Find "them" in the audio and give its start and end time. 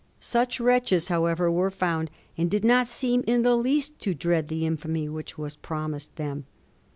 6.15-6.45